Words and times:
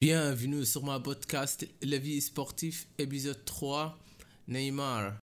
Bienvenue 0.00 0.64
sur 0.64 0.84
ma 0.84 1.00
podcast 1.00 1.66
La 1.82 1.98
vie 1.98 2.20
sportive, 2.20 2.86
épisode 2.98 3.44
3, 3.44 3.98
Neymar. 4.46 5.18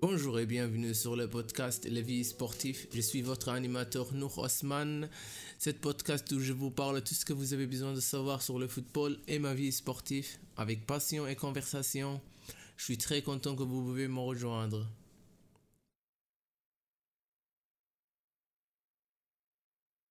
Bonjour 0.00 0.38
et 0.38 0.46
bienvenue 0.46 0.94
sur 0.94 1.16
le 1.16 1.28
podcast 1.28 1.88
La 1.90 2.02
vie 2.02 2.22
sportive. 2.22 2.86
Je 2.94 3.00
suis 3.00 3.22
votre 3.22 3.48
animateur 3.48 4.14
Nour 4.14 4.38
Osman. 4.38 5.08
Cette 5.58 5.80
podcast 5.80 6.30
où 6.30 6.38
je 6.38 6.52
vous 6.52 6.70
parle 6.70 7.02
tout 7.02 7.14
ce 7.14 7.24
que 7.24 7.32
vous 7.32 7.52
avez 7.52 7.66
besoin 7.66 7.94
de 7.94 8.00
savoir 8.00 8.42
sur 8.42 8.60
le 8.60 8.68
football 8.68 9.18
et 9.26 9.40
ma 9.40 9.54
vie 9.54 9.72
sportive 9.72 10.28
avec 10.56 10.86
passion 10.86 11.26
et 11.26 11.34
conversation. 11.34 12.20
Je 12.76 12.84
suis 12.84 12.98
très 12.98 13.22
content 13.22 13.56
que 13.56 13.64
vous 13.64 13.82
pouvez 13.82 14.06
me 14.06 14.20
rejoindre. 14.20 14.86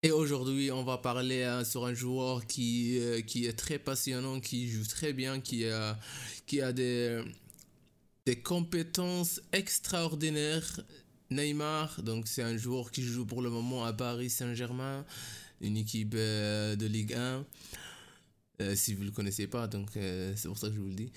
Et 0.05 0.11
aujourd'hui, 0.11 0.71
on 0.71 0.83
va 0.83 0.99
parler 0.99 1.41
hein, 1.41 1.63
sur 1.63 1.87
un 1.87 1.95
joueur 1.95 2.45
qui, 2.45 2.99
euh, 2.99 3.21
qui 3.21 3.47
est 3.47 3.57
très 3.57 3.79
passionnant, 3.79 4.39
qui 4.39 4.69
joue 4.69 4.85
très 4.85 5.13
bien, 5.13 5.39
qui 5.41 5.65
a, 5.65 5.97
qui 6.45 6.61
a 6.61 6.71
des, 6.71 7.23
des 8.27 8.35
compétences 8.39 9.41
extraordinaires. 9.51 10.79
Neymar, 11.31 12.03
donc 12.03 12.27
c'est 12.27 12.43
un 12.43 12.55
joueur 12.55 12.91
qui 12.91 13.01
joue 13.01 13.25
pour 13.25 13.41
le 13.41 13.49
moment 13.49 13.83
à 13.83 13.93
Paris 13.93 14.29
Saint-Germain, 14.29 15.03
une 15.59 15.75
équipe 15.75 16.13
euh, 16.13 16.75
de 16.75 16.85
Ligue 16.85 17.15
1. 17.15 17.43
Euh, 18.61 18.75
si 18.75 18.93
vous 18.93 19.01
ne 19.01 19.07
le 19.07 19.11
connaissez 19.11 19.47
pas, 19.47 19.65
donc 19.65 19.89
c'est 19.93 20.47
pour 20.47 20.59
ça 20.59 20.67
que 20.67 20.75
je 20.75 20.79
vous 20.81 20.89
le 20.89 20.93
dis. 20.93 21.11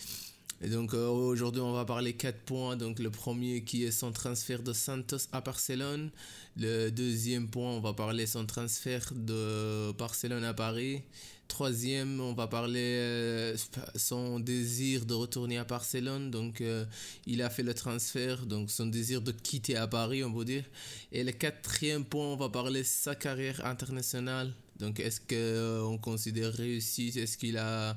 Et 0.60 0.68
donc 0.68 0.92
euh, 0.92 1.06
aujourd'hui 1.06 1.60
on 1.60 1.72
va 1.72 1.84
parler 1.84 2.14
4 2.14 2.40
points. 2.40 2.76
Donc 2.76 2.98
le 2.98 3.10
premier 3.10 3.62
qui 3.62 3.84
est 3.84 3.92
son 3.92 4.10
transfert 4.10 4.62
de 4.62 4.72
Santos 4.72 5.28
à 5.32 5.40
Barcelone. 5.40 6.10
Le 6.56 6.90
deuxième 6.90 7.48
point 7.48 7.70
on 7.70 7.80
va 7.80 7.92
parler 7.92 8.26
son 8.26 8.44
transfert 8.44 9.12
de 9.14 9.92
Barcelone 9.92 10.44
à 10.44 10.55
Paris. 10.55 11.02
Troisième 11.46 12.20
on 12.20 12.34
va 12.34 12.48
parler 12.48 12.96
euh, 12.98 13.56
son 13.94 14.41
désir 14.41 15.06
de 15.06 15.14
retourner 15.14 15.58
à 15.58 15.64
Barcelone. 15.64 16.33
Donc 16.33 16.61
euh, 16.61 16.84
il 17.27 17.40
a 17.40 17.50
fait 17.50 17.62
le 17.62 17.72
transfert, 17.72 18.44
donc 18.44 18.70
son 18.70 18.86
désir 18.86 19.22
de 19.22 19.30
quitter 19.30 19.77
à 19.77 19.86
Paris 19.86 20.24
on 20.24 20.33
va 20.33 20.42
dire. 20.42 20.64
Et 21.12 21.22
le 21.22 21.30
quatrième 21.30 22.05
point 22.05 22.27
on 22.27 22.36
va 22.36 22.48
parler 22.48 22.83
sa 22.83 23.14
carrière 23.14 23.64
internationale. 23.64 24.52
Donc 24.78 25.00
est-ce 25.00 25.20
qu'on 25.20 25.98
considère 25.98 26.52
réussi? 26.52 27.08
Est-ce 27.16 27.36
qu'il 27.36 27.56
a 27.56 27.96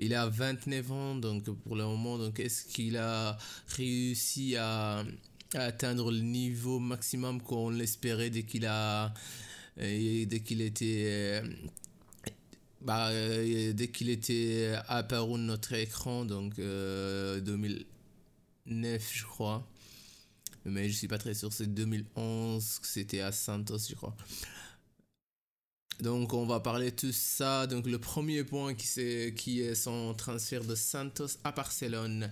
il 0.00 0.14
a 0.14 0.28
29 0.28 0.92
ans, 0.92 1.14
donc 1.14 1.44
pour 1.44 1.76
le 1.76 1.84
moment, 1.84 2.16
donc 2.16 2.40
est-ce 2.40 2.64
qu'il 2.64 2.96
a 2.96 3.36
réussi 3.76 4.56
à, 4.56 5.04
atteindre 5.54 6.10
le 6.10 6.20
niveau 6.20 6.78
maximum 6.78 7.42
qu'on 7.42 7.68
l'espérait 7.70 8.30
dès 8.30 8.44
qu'il 8.44 8.66
euh, 8.66 9.08
était 9.78 11.04
euh, 11.06 11.42
bah, 12.80 13.08
euh, 13.10 13.72
dès 13.72 13.88
qu'il 13.88 14.10
était 14.10 14.72
apparu 14.88 15.40
notre 15.40 15.72
écran 15.74 16.24
donc 16.24 16.54
2009 16.56 19.10
je 19.12 19.24
crois. 19.24 19.66
Mais 20.64 20.88
je 20.88 20.94
suis 20.94 21.08
pas 21.08 21.18
très 21.18 21.34
sûr 21.34 21.52
c'est 21.52 21.66
2011 21.66 22.80
c'était 22.82 23.20
à 23.20 23.32
Santos 23.32 23.78
je 23.88 23.96
crois 23.96 24.16
donc 26.02 26.32
on 26.32 26.46
va 26.46 26.60
parler 26.60 26.90
de 26.90 26.96
tout 26.96 27.12
ça. 27.12 27.66
Donc 27.66 27.86
le 27.86 27.98
premier 27.98 28.44
point 28.44 28.74
qui, 28.74 28.88
est, 29.00 29.34
qui 29.36 29.74
son 29.76 30.14
transfert 30.14 30.64
de 30.64 30.74
Santos 30.74 31.38
à 31.44 31.52
Barcelone. 31.52 32.30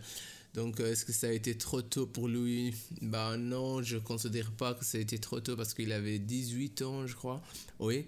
Donc 0.55 0.81
euh, 0.81 0.93
est-ce 0.93 1.05
que 1.05 1.13
ça 1.13 1.29
a 1.29 1.31
été 1.31 1.57
trop 1.57 1.83
tôt 1.83 2.07
pour 2.07 2.29
lui? 2.29 2.75
Bah 3.03 3.37
non, 3.37 3.83
je 3.83 3.99
considère 3.99 4.51
pas 4.51 4.75
que 4.75 4.85
ça 4.85 4.99
a 4.99 5.01
été 5.01 5.19
trop 5.19 5.41
tôt 5.41 5.57
parce 5.57 5.75
qu'il 5.75 5.93
avait 5.93 6.19
18 6.19 6.83
ans, 6.83 7.07
je 7.07 7.15
crois. 7.15 7.43
Oui. 7.79 8.07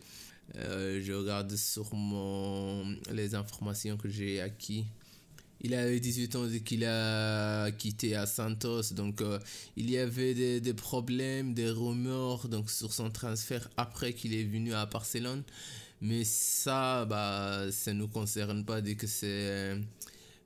Euh, 0.57 1.01
je 1.03 1.13
regarde 1.13 1.55
sur 1.55 1.91
les 3.13 3.35
informations 3.35 3.97
que 3.97 4.09
j'ai 4.09 4.41
acquis 4.41 4.87
il 5.63 5.75
avait 5.75 6.01
18 6.01 6.37
ans 6.37 6.47
qu'il 6.65 6.85
a 6.85 7.71
quitté 7.73 8.15
à 8.17 8.27
Santos. 8.27 8.93
Donc, 8.93 9.21
euh, 9.21 9.39
il 9.77 9.91
y 9.91 9.99
avait 9.99 10.35
des, 10.35 10.61
des, 10.61 10.75
problèmes, 10.75 11.53
des 11.55 11.71
rumeurs 11.71 12.49
donc, 12.49 12.71
sur 12.71 12.93
son 12.93 13.11
transfert 13.11 13.69
après 13.77 14.15
qu'il 14.15 14.35
est 14.35 14.45
venu 14.45 14.73
à 14.73 14.87
Barcelone. 14.87 15.43
Mais 16.01 16.25
ça, 16.25 17.05
bah, 17.05 17.67
ça 17.71 17.93
ne 17.93 17.99
nous 17.99 18.09
concerne 18.09 18.65
pas 18.65 18.81
dès 18.81 18.95
que 18.95 19.07
c'est. 19.07 19.77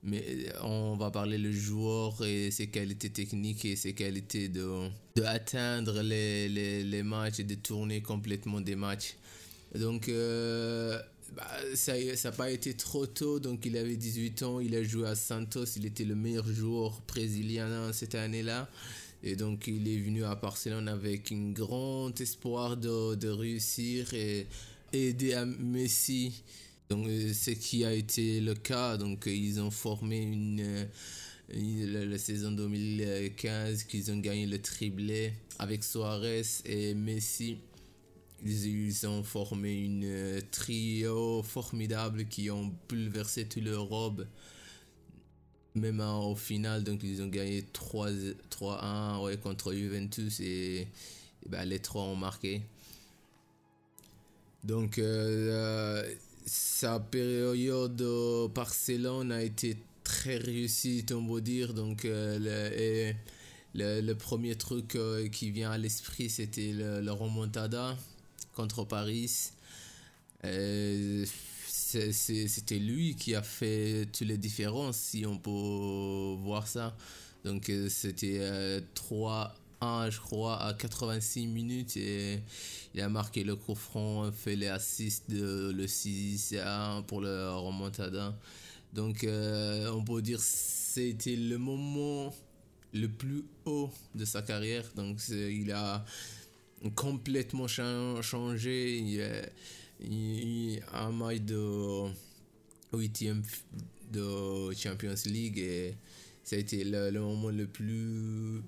Mais 0.03 0.23
on 0.61 0.95
va 0.97 1.09
parler 1.09 1.37
le 1.37 1.51
joueur 1.51 2.23
et 2.23 2.51
ses 2.51 2.67
qualités 2.67 3.09
techniques 3.09 3.65
et 3.65 3.75
ses 3.75 3.93
qualités 3.93 4.49
de, 4.49 4.87
de 5.15 6.01
les, 6.01 6.47
les, 6.47 6.83
les 6.83 7.03
matchs 7.03 7.39
et 7.39 7.43
de 7.43 7.55
tourner 7.55 8.01
complètement 8.01 8.61
des 8.61 8.75
matchs. 8.75 9.15
Donc, 9.73 10.07
euh, 10.09 11.01
bah, 11.33 11.47
ça 11.73 11.93
n'a 11.95 12.31
pas 12.31 12.51
été 12.51 12.73
trop 12.75 13.05
tôt, 13.05 13.39
donc 13.39 13.65
il 13.65 13.77
avait 13.77 13.95
18 13.95 14.43
ans, 14.43 14.59
il 14.59 14.75
a 14.75 14.83
joué 14.83 15.07
à 15.07 15.15
Santos, 15.15 15.65
il 15.75 15.85
était 15.85 16.05
le 16.05 16.15
meilleur 16.15 16.47
joueur 16.47 17.01
brésilien 17.07 17.91
cette 17.93 18.15
année-là. 18.15 18.69
Et 19.23 19.35
donc 19.35 19.67
il 19.67 19.87
est 19.87 19.97
venu 19.97 20.23
à 20.23 20.35
Barcelone 20.35 20.87
avec 20.87 21.31
un 21.31 21.51
grand 21.51 22.19
espoir 22.21 22.77
de, 22.77 23.15
de 23.15 23.27
réussir 23.27 24.13
et 24.13 24.45
aider 24.93 25.33
à 25.33 25.45
Messi. 25.45 26.43
Donc 26.89 27.07
ce 27.07 27.51
qui 27.51 27.83
a 27.83 27.93
été 27.93 28.39
le 28.39 28.53
cas, 28.53 28.97
donc 28.97 29.23
ils 29.25 29.59
ont 29.59 29.71
formé 29.71 30.21
une 30.21 30.87
la, 31.49 32.05
la, 32.05 32.17
saison 32.17 32.51
2015 32.51 33.83
qu'ils 33.83 34.11
ont 34.11 34.17
gagné 34.17 34.45
le 34.45 34.61
triplé 34.61 35.33
avec 35.59 35.83
Suarez 35.83 36.43
et 36.65 36.93
Messi 36.93 37.57
ils, 38.45 39.07
ont 39.07 39.23
formé 39.23 39.73
une 39.73 40.03
euh, 40.05 40.41
trio 40.51 41.41
formidable 41.41 42.25
qui 42.25 42.51
ont 42.51 42.71
bouleversé 42.87 43.45
toute 43.47 43.63
l'Europe. 43.63 44.23
Même 45.73 45.99
au 45.99 46.35
final, 46.35 46.83
donc 46.83 47.01
ils 47.03 47.21
ont 47.21 47.27
gagné 47.27 47.65
3-1 47.73 49.23
ouais, 49.23 49.37
contre 49.37 49.73
Juventus 49.73 50.39
et, 50.39 50.87
bah, 51.49 51.65
les 51.65 51.79
trois 51.79 52.03
ont 52.03 52.15
marqué. 52.15 52.61
Donc 54.63 54.99
euh, 54.99 56.03
euh, 56.03 56.15
sa 56.45 56.99
période 56.99 58.01
au 58.01 58.47
Barcelone 58.47 59.31
a 59.31 59.43
été 59.43 59.77
très 60.03 60.37
réussie, 60.37 61.05
on 61.11 61.25
peut 61.25 61.41
dire. 61.41 61.73
Donc 61.73 62.03
le, 62.05 63.13
le, 63.73 64.13
premier 64.13 64.55
truc 64.55 64.97
qui 65.31 65.51
vient 65.51 65.71
à 65.71 65.77
l'esprit, 65.77 66.29
c'était 66.29 66.71
le, 66.71 67.01
le 67.01 67.11
remontada 67.11 67.97
contre 68.55 68.85
Paris. 68.85 69.51
Euh, 70.43 71.25
c'était 71.67 72.79
lui 72.79 73.15
qui 73.15 73.35
a 73.35 73.43
fait 73.43 74.07
toutes 74.11 74.27
les 74.27 74.37
différences, 74.37 74.97
si 74.97 75.25
on 75.25 75.37
peut 75.37 76.41
voir 76.41 76.67
ça. 76.67 76.95
Donc 77.43 77.69
euh, 77.69 77.89
c'était 77.89 78.39
3-1, 78.95 79.49
euh, 79.83 80.11
je 80.11 80.19
crois, 80.19 80.61
à 80.61 80.73
86 80.73 81.47
minutes. 81.47 81.95
Et 81.97 82.39
il 82.93 83.01
a 83.01 83.09
marqué 83.09 83.43
le 83.43 83.55
coup 83.55 83.75
franc, 83.75 84.31
fait 84.31 84.55
les 84.55 84.67
assists 84.67 85.29
de 85.29 85.71
le 85.75 85.87
6 85.87 86.55
1 86.57 87.03
pour 87.03 87.21
le 87.21 87.51
remontada. 87.51 88.35
Donc 88.93 89.27
on 89.27 90.03
peut 90.03 90.21
dire 90.21 90.39
c'était 90.39 91.35
le 91.35 91.57
moment 91.57 92.33
le 92.93 93.09
plus 93.09 93.43
haut 93.65 93.89
de 94.15 94.25
sa 94.25 94.41
carrière. 94.41 94.85
Donc 94.95 95.19
il 95.29 95.71
a 95.71 96.05
complètement 96.95 97.67
changé. 97.67 98.97
Il, 98.97 99.21
il, 100.01 100.83
a 100.91 101.05
un 101.05 101.11
match 101.11 101.41
de 101.41 102.09
8 102.93 103.25
de 104.11 104.73
Champions 104.73 105.15
League 105.25 105.59
et 105.59 105.95
ça 106.43 106.55
a 106.55 106.59
été 106.59 106.83
le, 106.83 107.11
moment 107.11 107.49
le 107.49 107.65
plus 107.65 108.61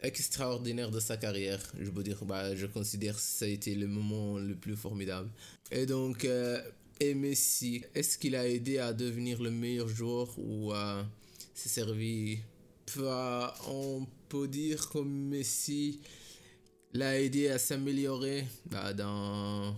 extraordinaire 0.00 0.90
de 0.90 1.00
sa 1.00 1.16
carrière. 1.16 1.60
Je 1.78 1.90
peux 1.90 2.02
dire, 2.02 2.24
bah, 2.24 2.54
je 2.54 2.66
considère 2.66 3.14
que 3.14 3.20
ça 3.20 3.44
a 3.44 3.48
été 3.48 3.74
le 3.74 3.86
moment 3.86 4.38
le 4.38 4.54
plus 4.54 4.76
formidable. 4.76 5.30
Et 5.70 5.86
donc, 5.86 6.24
euh, 6.24 6.60
et 7.00 7.14
Messi, 7.14 7.82
est-ce 7.94 8.18
qu'il 8.18 8.36
a 8.36 8.48
aidé 8.48 8.78
à 8.78 8.92
devenir 8.92 9.42
le 9.42 9.50
meilleur 9.50 9.88
joueur 9.88 10.28
ou 10.38 10.72
à 10.72 11.06
s'est 11.54 11.68
servi? 11.68 12.38
Bah, 12.96 13.54
On 13.68 14.06
peut 14.28 14.48
dire 14.48 14.88
que 14.90 14.98
Messi 14.98 16.00
l'a 16.94 17.20
aidé 17.20 17.48
à 17.48 17.58
s'améliorer 17.58 18.46
bah, 18.66 18.92
dans 18.94 19.74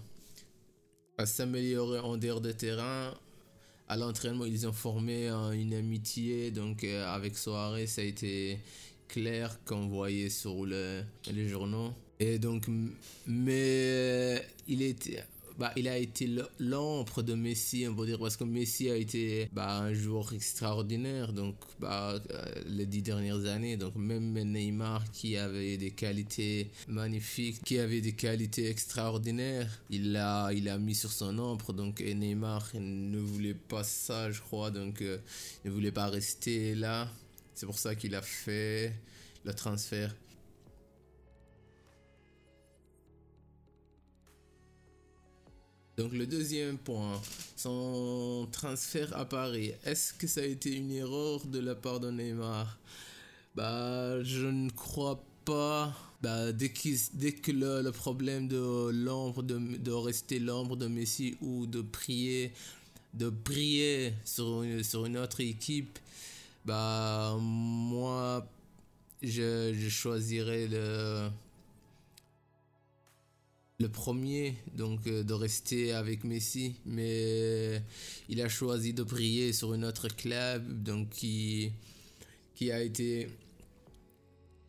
à 1.19 1.25
s'améliorer 1.25 1.99
en 2.01 2.19
dehors 2.19 2.43
de 2.43 2.53
terrain. 2.53 3.15
À 3.89 3.97
l'entraînement 3.97 4.45
ils 4.45 4.67
ont 4.67 4.73
formé 4.73 5.29
une 5.29 5.75
amitié. 5.75 6.51
Donc 6.51 6.85
euh, 6.85 7.07
avec 7.07 7.37
Soirée 7.37 7.87
ça 7.87 8.03
a 8.03 8.05
été 8.05 8.59
clair 9.09 9.59
qu'on 9.65 9.89
voyait 9.89 10.29
sur 10.29 10.67
le, 10.67 11.03
les 11.33 11.49
journaux. 11.49 11.93
Et 12.21 12.39
donc 12.39 12.67
mais 13.27 14.47
il 14.69 14.83
était 14.83 15.25
bah, 15.59 15.73
il 15.77 15.89
a 15.89 15.97
été 15.97 16.29
l'ombre 16.59 17.23
de 17.23 17.35
Messi, 17.35 17.87
on 17.89 17.95
peut 17.95 18.07
dire, 18.07 18.19
parce 18.19 18.37
que 18.37 18.45
Messi 18.45 18.91
a 18.91 18.97
été 18.97 19.49
bah, 19.53 19.79
un 19.79 19.95
joueur 19.95 20.33
extraordinaire, 20.35 21.33
donc 21.33 21.57
bah, 21.81 22.21
euh, 22.31 22.45
les 22.67 22.87
dix 22.87 23.03
dernières 23.03 23.45
années. 23.47 23.77
Donc 23.77 23.95
même 23.97 24.33
Neymar, 24.33 25.11
qui 25.13 25.37
avait 25.37 25.77
des 25.79 25.91
qualités 25.91 26.71
magnifiques, 26.89 27.63
qui 27.65 27.79
avait 27.79 28.01
des 28.01 28.13
qualités 28.13 28.69
extraordinaires, 28.69 29.71
il 29.91 30.13
l'a 30.13 30.51
il 30.53 30.69
a 30.69 30.79
mis 30.79 30.95
sur 30.95 31.13
son 31.13 31.39
ombre. 31.39 31.73
Donc 31.73 32.01
Neymar 32.01 32.71
ne 32.75 33.19
voulait 33.19 33.55
pas 33.55 33.85
ça, 33.85 34.31
je 34.31 34.41
crois, 34.41 34.71
donc 34.71 35.01
euh, 35.01 35.19
il 35.65 35.71
ne 35.71 35.75
voulait 35.75 35.93
pas 35.93 36.09
rester 36.09 36.75
là. 36.75 37.09
C'est 37.55 37.67
pour 37.67 37.79
ça 37.79 37.95
qu'il 37.95 38.15
a 38.15 38.23
fait 38.23 38.93
le 39.45 39.55
transfert. 39.55 40.15
Donc 45.97 46.13
le 46.13 46.27
deuxième 46.27 46.77
point, 46.77 47.21
son 47.57 48.47
transfert 48.53 49.17
à 49.17 49.25
Paris. 49.25 49.73
Est-ce 49.85 50.13
que 50.13 50.27
ça 50.27 50.43
a 50.43 50.45
été 50.45 50.75
une 50.77 50.91
erreur 50.91 51.47
de 51.47 51.59
la 51.59 51.75
part 51.75 52.01
de 52.01 52.11
Neymar? 52.11 52.79
Bah 53.55 54.23
je 54.23 54.47
ne 54.47 54.69
crois 54.71 55.25
pas. 55.45 55.95
Bah, 56.23 56.53
dès, 56.53 56.73
dès 57.15 57.33
que 57.33 57.53
le, 57.53 57.91
problème 57.91 58.49
de 58.49 58.91
l'ombre 58.91 59.43
de, 59.43 59.59
de 59.59 59.93
rester 59.93 60.39
l'ombre 60.39 60.77
de 60.77 60.87
Messi 60.87 61.37
ou 61.41 61.67
de 61.67 61.83
prier 61.83 62.53
de 63.17 63.31
briller 63.31 64.13
sur 64.25 64.63
une, 64.63 64.83
sur 64.83 65.07
une 65.07 65.17
autre 65.17 65.41
équipe, 65.41 65.99
bah 66.65 67.37
moi 67.41 68.47
je, 69.23 69.73
je 69.75 69.89
choisirais 69.89 70.69
le 70.69 71.29
le 73.79 73.89
premier, 73.89 74.57
donc 74.75 75.07
euh, 75.07 75.23
de 75.23 75.35
rester 75.35 75.93
avec 75.93 76.25
Messi, 76.25 76.77
mais 76.87 77.83
il 78.29 78.41
a 78.41 78.49
choisi 78.49 78.95
de 78.95 79.03
briller 79.03 79.53
sur 79.53 79.75
une 79.75 79.85
autre 79.85 80.09
club, 80.09 80.83
donc 80.83 81.11
qui, 81.11 81.73
a 82.71 82.81
été 82.81 83.29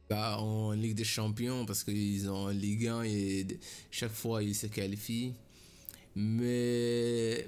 bah, 0.10 0.40
en 0.40 0.74
Ligue 0.74 0.96
des 0.96 1.06
Champions, 1.06 1.66
parce 1.66 1.84
qu'ils 1.84 2.30
ont 2.30 2.50
Ligue 2.50 2.88
1 2.88 3.04
et 3.04 3.48
chaque 3.92 4.12
fois 4.12 4.44
ils 4.44 4.56
se 4.56 4.68
qualifient. 4.68 5.34
Mais 6.16 7.48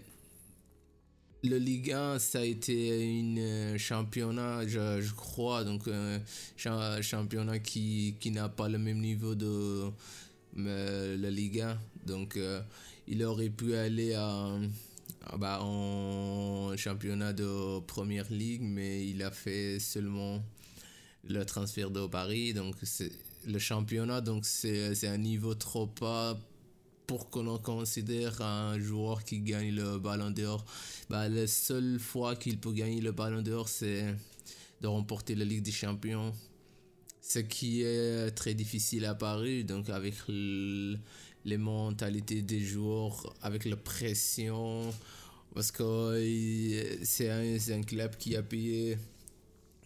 le 1.44 1.58
Ligue 1.58 1.92
1, 1.92 2.20
ça 2.20 2.40
a 2.40 2.44
été 2.44 3.22
un 3.38 3.78
championnat, 3.78 4.66
je, 4.66 5.12
crois, 5.14 5.66
donc 5.66 5.90
un 5.90 7.02
championnat 7.02 7.60
qui, 7.60 8.16
qui 8.22 8.32
n'a 8.32 8.48
pas 8.48 8.70
le 8.70 8.78
même 8.78 9.00
niveau 9.00 9.36
de 9.36 9.92
la 10.56 11.30
Liga. 11.30 11.78
Donc, 12.06 12.38
euh, 12.38 12.62
il 13.08 13.24
aurait 13.24 13.50
pu 13.50 13.76
aller 13.76 14.14
à, 14.14 14.50
bah, 15.38 15.60
en 15.62 16.76
championnat 16.78 17.34
de 17.34 17.80
première 17.82 18.32
ligue, 18.32 18.62
mais 18.62 19.08
il 19.08 19.24
a 19.24 19.32
fait 19.32 19.80
seulement 19.80 20.42
le 21.28 21.46
transfert 21.46 21.92
de 21.92 22.08
Paris. 22.08 22.54
Donc, 22.54 22.76
c'est 22.84 23.12
le 23.48 23.60
championnat, 23.60 24.22
donc 24.22 24.46
c'est 24.46 25.08
un 25.08 25.18
niveau 25.18 25.56
trop 25.56 25.88
bas 26.00 26.38
pour 27.08 27.30
qu'on 27.30 27.58
considère 27.58 28.40
un 28.42 28.80
joueur 28.80 29.24
qui 29.24 29.40
gagne 29.40 29.72
le 29.74 29.98
ballon 29.98 30.30
d'or. 30.30 30.64
Bah, 31.10 31.28
la 31.28 31.48
seule 31.48 32.00
fois 32.00 32.36
qu'il 32.36 32.60
peut 32.60 32.72
gagner 32.72 33.02
le 33.02 33.12
ballon 33.12 33.42
d'or, 33.42 33.68
c'est 33.68 34.14
de 34.82 34.88
remporter 34.88 35.36
la 35.36 35.46
Ligue 35.46 35.64
des 35.64 35.72
Champions 35.72 36.34
ce 37.30 37.40
qui 37.40 37.84
est 37.84 38.32
très 38.32 38.56
difficile 38.56 39.06
à 39.06 39.14
Paris, 39.14 39.64
donc 39.64 39.88
avec 39.90 40.16
les 40.28 41.58
mentalités 41.58 42.42
des 42.42 42.60
joueurs, 42.60 43.36
avec 43.44 43.66
la 43.66 43.76
pression, 43.76 44.92
parce 45.54 45.72
que 45.72 46.98
c'est 47.04 47.30
un, 47.30 47.78
un, 47.78 47.84
club 47.84 48.16
qui 48.18 48.36
a 48.36 48.42
payé, 48.42 48.98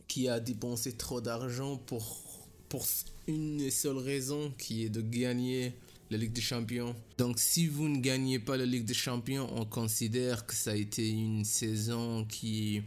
qui 0.08 0.30
a 0.30 0.40
dépensé 0.40 0.94
trop 0.94 1.20
d'argent 1.20 1.76
pour, 1.76 2.22
pour 2.70 2.86
une 3.28 3.70
seule 3.70 3.98
raison, 3.98 4.54
qui 4.58 4.86
est 4.86 4.90
de 4.90 5.02
gagner 5.02 5.74
la 6.12 6.18
Ligue 6.18 6.32
des 6.32 6.42
Champions. 6.42 6.96
Donc 7.18 7.40
si 7.40 7.68
vous 7.68 7.90
ne 7.90 8.00
gagnez 8.00 8.40
pas 8.40 8.56
la 8.56 8.66
Ligue 8.66 8.86
des 8.86 8.94
Champions, 8.94 9.50
on 9.54 9.66
considère 9.66 10.46
que 10.46 10.54
ça 10.54 10.72
a 10.72 10.76
été 10.76 11.10
une 11.10 11.44
saison 11.44 12.24
qui 12.24 12.84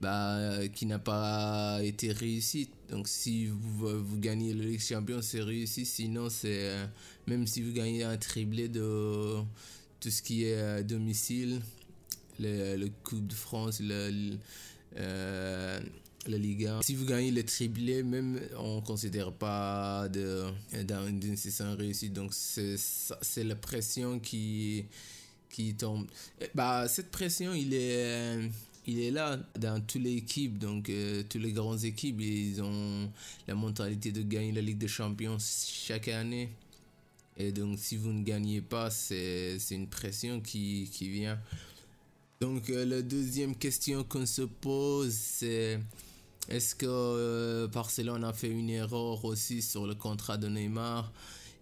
bah, 0.00 0.38
qui 0.72 0.86
n'a 0.86 0.98
pas 0.98 1.80
été 1.82 2.12
réussi. 2.12 2.70
Donc 2.88 3.06
si 3.06 3.46
vous, 3.46 4.04
vous 4.04 4.18
gagnez 4.18 4.54
la 4.54 4.64
Ligue 4.64 4.78
des 4.78 4.84
Champions, 4.84 5.22
c'est 5.22 5.42
réussi. 5.42 5.84
Sinon, 5.84 6.30
c'est 6.30 6.70
euh, 6.70 6.86
même 7.26 7.46
si 7.46 7.62
vous 7.62 7.72
gagnez 7.72 8.02
un 8.02 8.16
triplé 8.16 8.68
de 8.68 9.36
tout 10.00 10.10
ce 10.10 10.22
qui 10.22 10.44
est 10.44 10.58
à 10.58 10.82
domicile, 10.82 11.60
le, 12.38 12.76
le 12.76 12.88
Coupe 13.04 13.26
de 13.26 13.34
France, 13.34 13.80
le, 13.80 14.38
euh, 14.96 15.80
la 16.26 16.38
Ligue 16.38 16.66
1. 16.66 16.82
Si 16.82 16.94
vous 16.94 17.04
gagnez 17.04 17.30
le 17.30 17.42
triplé, 17.44 18.02
même 18.02 18.40
on 18.58 18.76
ne 18.76 18.80
considère 18.80 19.32
pas 19.32 20.08
d'une 20.08 21.36
saison 21.36 21.76
réussie. 21.76 22.10
Donc 22.10 22.32
c'est 22.32 23.44
la 23.44 23.54
pression 23.54 24.18
qui, 24.18 24.86
qui 25.50 25.74
tombe. 25.74 26.06
Bah, 26.54 26.88
cette 26.88 27.10
pression, 27.10 27.52
il 27.52 27.74
est 27.74 28.50
il 28.86 29.00
est 29.00 29.10
là 29.10 29.38
dans 29.58 29.80
toutes 29.80 30.02
les 30.02 30.16
équipes, 30.16 30.58
donc 30.58 30.88
euh, 30.88 31.22
toutes 31.28 31.42
les 31.42 31.52
grandes 31.52 31.84
équipes, 31.84 32.20
ils 32.20 32.62
ont 32.62 33.10
la 33.46 33.54
mentalité 33.54 34.10
de 34.10 34.22
gagner 34.22 34.52
la 34.52 34.62
Ligue 34.62 34.78
des 34.78 34.88
Champions 34.88 35.36
chaque 35.38 36.08
année. 36.08 36.50
Et 37.36 37.52
donc 37.52 37.78
si 37.78 37.96
vous 37.96 38.12
ne 38.12 38.22
gagnez 38.22 38.60
pas, 38.60 38.90
c'est 38.90 39.58
une 39.70 39.86
pression 39.86 40.40
qui, 40.40 40.88
vient. 41.00 41.38
Donc 42.40 42.70
euh, 42.70 42.84
la 42.86 43.02
deuxième 43.02 43.54
question 43.54 44.02
qu'on 44.02 44.26
se 44.26 44.42
pose, 44.42 45.12
c'est 45.12 45.78
est-ce 46.48 46.74
que 46.74 46.86
euh, 46.88 47.68
Barcelone 47.68 48.24
a 48.24 48.32
fait 48.32 48.50
une 48.50 48.70
erreur 48.70 49.24
aussi 49.24 49.62
sur 49.62 49.86
le 49.86 49.94
contrat 49.94 50.38
de 50.38 50.48
Neymar? 50.48 51.12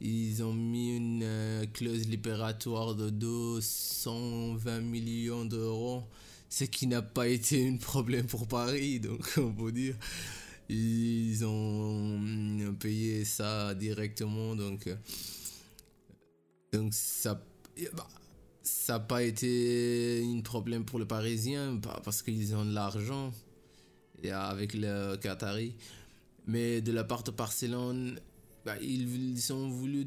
Ils 0.00 0.44
ont 0.44 0.52
mis 0.54 0.96
une 0.96 1.66
clause 1.74 2.06
libératoire 2.06 2.94
de 2.94 3.10
220 3.10 4.80
millions 4.80 5.44
d'euros 5.44 6.04
ce 6.48 6.64
qui 6.64 6.86
n'a 6.86 7.02
pas 7.02 7.28
été 7.28 7.68
un 7.68 7.76
problème 7.76 8.26
pour 8.26 8.46
Paris, 8.48 9.00
donc 9.00 9.32
on 9.36 9.52
peut 9.52 9.72
dire. 9.72 9.96
Ils 10.70 11.44
ont 11.46 12.74
payé 12.78 13.24
ça 13.24 13.74
directement, 13.74 14.54
donc, 14.54 14.86
euh, 14.86 14.96
donc 16.72 16.92
ça 16.92 17.42
bah, 17.94 18.06
ça 18.62 18.94
n'a 18.94 19.00
pas 19.00 19.22
été 19.22 20.22
un 20.24 20.40
problème 20.40 20.84
pour 20.84 20.98
le 20.98 21.06
Parisien 21.06 21.78
parce 22.04 22.22
qu'ils 22.22 22.54
ont 22.54 22.64
de 22.64 22.74
l'argent 22.74 23.32
avec 24.30 24.74
le 24.74 25.16
Qatari. 25.16 25.74
Mais 26.46 26.80
de 26.80 26.92
la 26.92 27.04
part 27.04 27.22
de 27.22 27.30
Barcelone, 27.30 28.18
bah, 28.64 28.76
ils 28.82 29.52
ont 29.52 29.68
voulu 29.68 30.06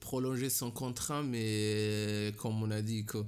prolonger 0.00 0.50
son 0.50 0.70
contrat, 0.70 1.22
mais 1.22 2.32
comme 2.38 2.62
on 2.62 2.70
a 2.70 2.82
dit 2.82 3.04
que 3.04 3.18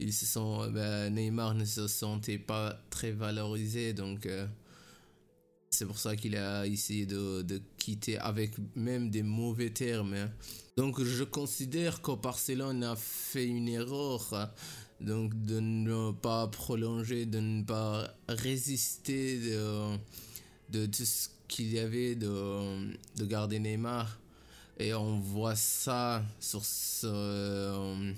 se 0.00 0.26
sont, 0.26 0.70
ben, 0.70 1.14
Neymar 1.14 1.54
ne 1.54 1.64
se 1.64 1.86
sentait 1.86 2.38
pas 2.38 2.78
très 2.90 3.12
valorisé, 3.12 3.92
donc 3.92 4.26
euh, 4.26 4.46
c'est 5.70 5.86
pour 5.86 5.98
ça 5.98 6.16
qu'il 6.16 6.36
a 6.36 6.66
essayé 6.66 7.06
de, 7.06 7.42
de, 7.42 7.60
quitter 7.78 8.18
avec 8.18 8.52
même 8.74 9.10
des 9.10 9.22
mauvais 9.22 9.70
termes. 9.70 10.14
Hein. 10.14 10.30
Donc 10.76 11.02
je 11.02 11.24
considère 11.24 12.02
que 12.02 12.12
Barcelone 12.12 12.82
a 12.84 12.96
fait 12.96 13.46
une 13.46 13.68
erreur, 13.68 14.26
hein. 14.32 14.50
donc 15.00 15.34
de 15.44 15.60
ne 15.60 16.12
pas 16.12 16.46
prolonger, 16.48 17.26
de 17.26 17.40
ne 17.40 17.62
pas 17.62 18.08
résister 18.28 19.38
de, 19.38 19.96
de 20.70 20.86
tout 20.86 21.04
ce 21.04 21.28
qu'il 21.48 21.72
y 21.72 21.78
avait 21.78 22.14
de, 22.14 22.96
de 23.16 23.24
garder 23.24 23.58
Neymar. 23.58 24.18
Et 24.78 24.92
on 24.92 25.20
voit 25.20 25.54
ça 25.54 26.24
sur 26.40 26.64
ce 26.64 28.12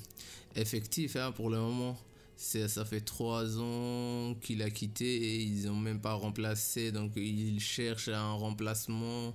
effectif 0.57 1.17
hein, 1.17 1.33
pour 1.33 1.51
le 1.51 1.59
moment. 1.59 1.97
Ça 2.37 2.85
fait 2.85 3.01
trois 3.01 3.59
ans 3.59 4.35
qu'il 4.43 4.61
a 4.63 4.69
quitté 4.71 5.07
et 5.07 5.43
ils 5.43 5.67
n'ont 5.67 5.77
même 5.77 6.01
pas 6.01 6.15
remplacé. 6.15 6.93
Donc 6.93 7.13
ils 7.17 7.61
cherchent 7.61 8.09
un 8.09 8.33
remplacement 8.33 9.35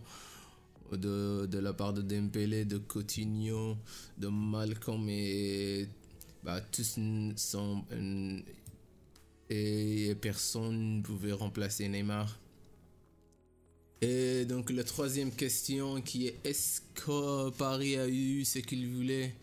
de, 0.92 1.48
de 1.48 1.60
la 1.60 1.74
part 1.74 1.94
de 1.94 2.02
Dembélé, 2.02 2.66
de 2.66 2.78
Coutinho, 2.78 3.78
de 4.18 4.28
Malcolm 4.28 5.08
et 5.10 5.88
bah, 6.44 6.62
tous 6.62 7.00
sont... 7.38 7.84
Et 9.50 10.16
personne 10.22 10.98
ne 10.98 11.02
pouvait 11.02 11.34
remplacer 11.34 11.90
Neymar. 11.90 12.40
Et 14.02 14.46
donc 14.46 14.70
la 14.72 14.84
troisième 14.84 15.32
question 15.32 16.02
qui 16.02 16.28
est 16.28 16.40
est-ce 16.44 16.82
que 16.96 17.50
Paris 17.50 17.98
a 17.98 18.08
eu 18.08 18.46
ce 18.46 18.60
qu'il 18.60 18.88
voulait 18.88 19.36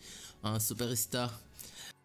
un 0.43 0.59
superstar? 0.59 1.39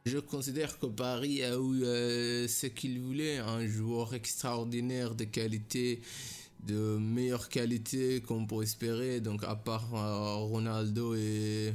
Je 0.07 0.19
considère 0.19 0.79
que 0.79 0.85
Paris 0.85 1.43
a 1.43 1.55
eu 1.55 1.83
euh, 1.83 2.47
ce 2.47 2.67
qu'il 2.67 3.01
voulait, 3.01 3.39
un 3.39 3.67
joueur 3.67 4.13
extraordinaire 4.15 5.15
de 5.15 5.25
qualité, 5.25 6.03
de 6.67 6.99
meilleure 6.99 7.49
qualité 7.49 8.21
qu'on 8.21 8.45
peut 8.45 8.63
espérer. 8.63 9.21
Donc 9.21 9.43
à 9.45 9.55
part 9.55 9.95
euh, 9.95 10.35
Ronaldo 10.45 11.15
et 11.15 11.73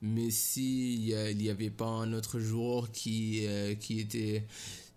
mais 0.00 0.30
s'il 0.30 1.36
n'y 1.36 1.50
avait 1.50 1.70
pas 1.70 1.86
un 1.86 2.12
autre 2.12 2.38
joueur 2.38 2.92
qui, 2.92 3.46
qui 3.78 4.00
était 4.00 4.44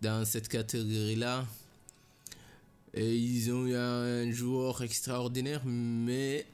dans 0.02 0.26
cette 0.26 0.48
catégorie-là, 0.48 1.46
et 2.94 3.16
ils 3.16 3.52
ont 3.52 3.68
eu 3.68 3.76
un 3.76 4.32
joueur 4.32 4.82
extraordinaire, 4.84 5.62
mais 5.66 6.48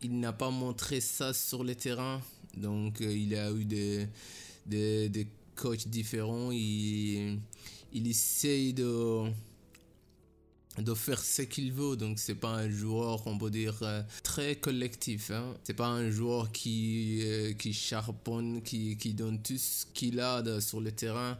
il 0.00 0.20
n'a 0.20 0.32
pas 0.32 0.50
montré 0.50 1.00
ça 1.00 1.34
sur 1.34 1.64
le 1.64 1.74
terrain. 1.74 2.20
Donc 2.56 3.00
il 3.00 3.34
a 3.34 3.50
eu 3.50 3.64
des, 3.64 4.06
des 4.66 5.26
coachs 5.58 5.88
différents. 5.88 6.50
Il, 6.52 7.40
il 7.92 8.06
essaye 8.06 8.72
de 8.72 9.24
de 10.82 10.94
faire 10.94 11.18
ce 11.20 11.42
qu'il 11.42 11.72
veut. 11.72 11.96
Donc 11.96 12.18
c'est 12.18 12.34
pas 12.34 12.54
un 12.54 12.70
joueur, 12.70 13.26
on 13.26 13.36
peut 13.36 13.50
dire, 13.50 13.76
euh, 13.82 14.02
très 14.22 14.56
collectif. 14.56 15.30
Hein. 15.30 15.54
C'est 15.64 15.74
pas 15.74 15.88
un 15.88 16.10
joueur 16.10 16.52
qui, 16.52 17.20
euh, 17.22 17.52
qui 17.54 17.72
charbonne, 17.72 18.62
qui, 18.62 18.96
qui 18.96 19.14
donne 19.14 19.42
tout 19.42 19.58
ce 19.58 19.86
qu'il 19.92 20.20
a 20.20 20.60
sur 20.60 20.80
le 20.80 20.92
terrain. 20.92 21.38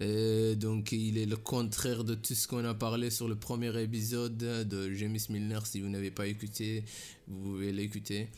Euh, 0.00 0.54
donc 0.54 0.92
il 0.92 1.18
est 1.18 1.26
le 1.26 1.36
contraire 1.36 2.04
de 2.04 2.14
tout 2.14 2.34
ce 2.34 2.48
qu'on 2.48 2.64
a 2.64 2.74
parlé 2.74 3.10
sur 3.10 3.28
le 3.28 3.36
premier 3.36 3.80
épisode 3.80 4.36
de 4.36 4.92
James 4.94 5.18
Milner. 5.28 5.60
Si 5.64 5.80
vous 5.80 5.88
n'avez 5.88 6.10
pas 6.10 6.26
écouté, 6.26 6.84
vous 7.28 7.40
pouvez 7.42 7.72
l'écouter. 7.72 8.28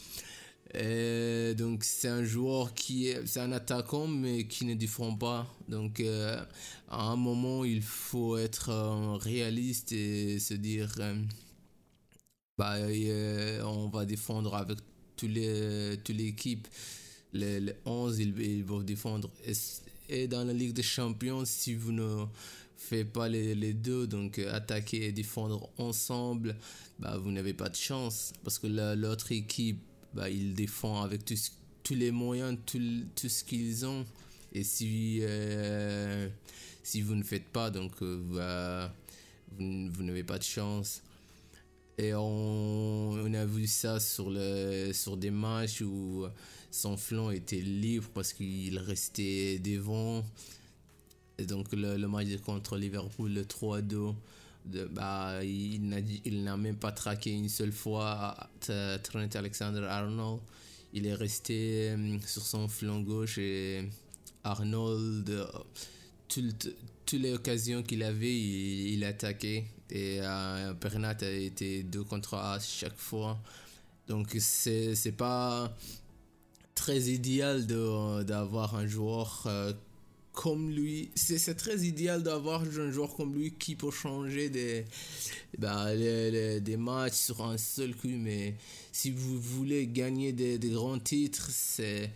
Euh, 0.75 1.53
donc 1.55 1.85
c'est 1.85 2.09
un 2.09 2.25
joueur 2.25 2.73
qui 2.73 3.09
est, 3.09 3.27
c'est 3.27 3.41
un 3.41 3.53
attaquant 3.53 4.07
mais 4.07 4.47
qui 4.47 4.65
ne 4.65 4.75
défend 4.75 5.15
pas. 5.15 5.47
Donc 5.69 6.01
euh, 6.01 6.43
à 6.89 7.09
un 7.09 7.17
moment 7.17 7.65
il 7.65 7.83
faut 7.83 8.39
être 8.39 8.71
euh, 8.71 9.17
réaliste 9.17 9.93
et 9.93 10.39
se 10.39 10.55
dire 10.55 10.95
bah 12.57 12.77
on 13.65 13.89
va 13.89 14.07
défendre 14.07 14.55
avec 14.55 14.79
tous 15.17 15.29
les 15.29 15.99
toute 16.05 16.17
l'équipe. 16.17 16.69
Les, 17.35 17.75
11 17.87 18.19
ils, 18.19 18.63
vont 18.63 18.83
défendre 18.83 19.31
et, 20.11 20.29
dans 20.29 20.45
la 20.45 20.53
Ligue 20.53 20.75
des 20.75 20.83
Champions 20.83 21.47
si 21.47 21.75
vous 21.75 21.93
ne 21.93 22.27
faites 22.77 23.11
pas 23.11 23.27
les, 23.27 23.55
les 23.55 23.73
deux 23.73 24.07
donc 24.07 24.39
attaquer 24.39 25.07
et 25.07 25.13
défendre 25.13 25.71
ensemble 25.79 26.57
bah 26.99 27.17
vous 27.17 27.31
n'avez 27.31 27.55
pas 27.55 27.71
de 27.71 27.75
chance 27.75 28.35
parce 28.45 28.59
que 28.59 28.67
l'autre 28.67 29.33
équipe 29.33 29.81
bah, 30.15 30.31
ils 30.31 30.55
défendent 30.55 31.05
avec 31.05 31.25
tous, 31.25 31.53
les 31.95 32.11
moyens, 32.11 32.59
tout, 32.67 32.81
tout 33.15 33.29
ce 33.29 33.45
qu'ils 33.45 33.85
ont. 33.87 34.05
Et 34.53 34.65
si, 34.65 35.19
euh, 35.23 36.29
si 36.83 37.01
vous 37.01 37.15
ne 37.15 37.23
faites 37.23 37.49
pas, 37.49 37.71
donc 37.71 37.93
euh, 38.03 38.21
bah, 38.31 38.95
vous, 39.59 39.91
vous 39.91 40.03
n'avez 40.03 40.25
pas 40.25 40.39
de 40.39 40.45
chance. 40.45 41.03
Et 41.99 42.15
on, 42.15 43.11
on, 43.13 43.35
a 43.35 43.45
vu 43.45 43.67
ça 43.67 44.01
sur, 44.01 44.31
le, 44.31 44.93
sur 44.93 45.17
des 45.17 45.31
matchs 45.31 45.83
où 45.83 46.27
son 46.71 46.97
flanc 46.97 47.31
était 47.31 47.61
libre 47.61 48.09
parce 48.15 48.33
qu'il 48.33 48.79
restait 48.79 49.59
devant. 49.59 50.25
Et 51.39 51.45
donc 51.45 51.73
le, 51.73 51.97
le 51.97 52.09
match 52.09 52.29
contre 52.45 52.77
Liverpool, 52.77 53.33
le 53.33 53.45
3-2, 53.45 54.15
bah, 54.65 55.43
il 55.45 56.43
n'a 56.45 56.57
même 56.57 56.77
pas 56.77 56.93
traqué 56.93 57.31
une 57.31 57.49
seule 57.49 57.73
fois 57.73 58.37
Trent 59.03 59.29
Alexander-Arnold. 59.35 60.41
Il 60.95 61.07
est 61.07 61.15
resté 61.15 61.91
euh, 61.91 62.19
sur 62.27 62.43
son 62.43 62.69
flanc 62.69 63.01
gauche 63.01 63.39
et 63.39 63.89
Arnold, 64.45 65.31
euh, 65.31 65.47
toutes 66.29 66.73
les 67.13 67.33
occasions 67.33 67.83
qu'il 67.83 68.03
avait, 68.03 68.39
il, 68.39 69.03
attaquait. 69.05 69.65
Et 69.89 70.19
euh, 70.21 70.75
Bernat 70.75 71.17
a 71.23 71.31
été 71.31 71.83
deux 71.83 72.05
contre 72.05 72.35
un 72.35 72.53
à 72.53 72.61
chaque 72.61 72.97
fois. 72.97 73.41
Donc 74.07 74.37
c'est 74.39 75.17
pas 75.17 75.75
très 76.75 77.01
idéal 77.01 77.67
d'avoir 77.67 78.75
un 78.75 78.87
joueur 78.87 79.47
comme 80.33 80.71
lui. 80.71 81.11
C'est 81.15 81.55
très 81.55 81.81
idéal 81.81 82.23
d'avoir 82.23 82.63
un 82.63 82.91
joueur 82.91 83.15
comme 83.15 83.35
lui 83.35 83.53
qui 83.53 83.77
peut 83.77 83.91
changer 83.91 84.49
des, 84.49 84.85
bah, 85.59 85.95
des 85.95 86.77
matchs 86.77 87.15
sur 87.15 87.45
un 87.45 87.59
seul 87.59 87.95
coup. 87.95 88.09
Mais 88.09 88.57
si 88.93 89.11
vous 89.11 89.41
voulez 89.41 89.87
gagner 89.87 90.33
des, 90.33 90.59
grands 90.71 90.99
titres, 90.99 91.49
c'est. 91.51 92.11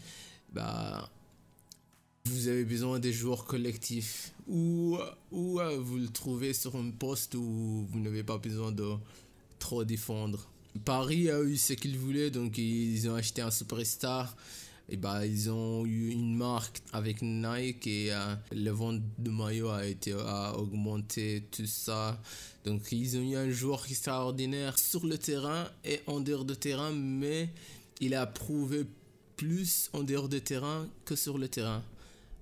Bah, 0.53 1.11
vous 2.25 2.49
avez 2.49 2.65
besoin 2.65 2.99
des 2.99 3.13
joueurs 3.13 3.45
collectifs. 3.45 4.33
Ou, 4.49 4.99
ou 5.31 5.61
euh, 5.61 5.79
vous 5.79 5.99
le 5.99 6.09
trouvez 6.09 6.53
sur 6.53 6.75
un 6.77 6.91
poste 6.91 7.35
où 7.35 7.87
vous 7.91 8.01
n'avez 8.01 8.25
pas 8.25 8.39
besoin 8.39 8.73
de 8.73 8.95
trop 9.59 9.85
défendre. 9.85 10.49
Paris 10.85 11.31
a 11.31 11.43
eu 11.43 11.57
ce 11.57 11.73
qu'il 11.73 11.97
voulait, 11.99 12.31
donc 12.31 12.59
ils 12.59 13.09
ont 13.09 13.15
acheté 13.15 13.43
un 13.43 13.51
superstar 13.51 14.37
et 14.89 14.97
bah, 14.97 15.27
ils 15.27 15.51
ont 15.51 15.85
eu 15.85 16.11
une 16.11 16.37
marque 16.37 16.81
avec 16.93 17.21
Nike 17.23 17.87
et 17.87 18.13
euh, 18.13 18.35
le 18.53 18.71
vente 18.71 19.01
de 19.19 19.31
maillot 19.31 19.71
a 19.71 19.85
été 19.85 20.13
a 20.13 20.57
augmenté 20.57 21.45
tout 21.51 21.67
ça. 21.67 22.21
Donc 22.65 22.93
ils 22.93 23.17
ont 23.17 23.23
eu 23.23 23.37
un 23.37 23.51
joueur 23.51 23.85
extraordinaire 23.89 24.79
sur 24.79 25.05
le 25.07 25.19
terrain 25.19 25.69
et 25.85 26.01
en 26.07 26.21
dehors 26.21 26.45
de 26.45 26.55
terrain 26.55 26.93
mais 26.93 27.49
il 28.01 28.15
a 28.15 28.27
prouvé 28.27 28.85
plus 29.37 29.91
en 29.93 30.03
dehors 30.03 30.29
de 30.29 30.39
terrain 30.39 30.89
que 31.05 31.17
sur 31.17 31.37
le 31.39 31.49
terrain 31.49 31.83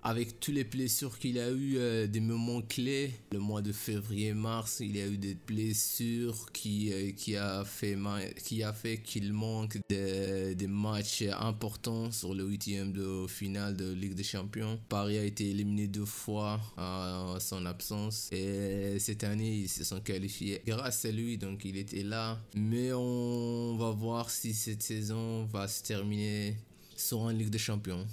avec 0.05 0.39
tous 0.39 0.53
les 0.53 0.65
blessures 0.65 1.19
qu'il 1.19 1.39
a 1.39 1.51
eu, 1.51 1.79
euh, 1.79 2.07
des 2.07 2.21
moments 2.21 2.61
clés. 2.61 3.15
Le 3.33 3.39
mois 3.39 3.63
de 3.63 3.73
février-mars, 3.73 4.81
il 4.81 4.99
a 4.99 5.07
eu 5.07 5.17
des 5.17 5.35
blessures 5.35 6.53
qui, 6.53 6.93
euh, 6.93 7.11
qui 7.13 7.37
a 7.37 7.65
fait 7.65 7.97
qui 8.45 8.63
a 8.63 8.75
qu'il 9.03 9.33
manque 9.33 9.79
des, 9.89 10.67
matchs 10.69 11.25
importants 11.41 12.11
sur 12.11 12.35
le 12.35 12.45
huitième 12.45 12.93
de 12.93 13.27
finale 13.27 13.77
de 13.77 13.93
Ligue 13.93 14.15
des 14.15 14.25
Champions. 14.25 14.79
Paris 14.89 15.19
a 15.19 15.25
été 15.25 15.49
éliminé 15.51 15.87
deux 15.87 16.05
fois 16.05 16.61
à 16.77 17.37
son 17.41 17.65
absence 17.65 18.29
et 18.33 18.99
cette 18.99 19.25
année 19.25 19.55
ils 19.55 19.69
se 19.69 19.85
sont 19.85 20.01
qualifiés 20.01 20.61
grâce 20.67 21.05
à 21.05 21.11
lui 21.11 21.39
donc 21.39 21.65
il 21.65 21.77
était 21.77 22.03
là. 22.03 22.39
Mais 22.55 22.93
on 22.93 23.77
va 23.77 23.91
voir 23.91 24.31
si 24.31 24.53
cette 24.53 24.83
saison 24.83 25.45
va 25.47 25.69
se 25.69 25.83
terminer 25.83 26.57
sur 26.97 27.29
une 27.31 27.39
Ligue 27.39 27.51
des 27.51 27.59
Champions. 27.59 28.05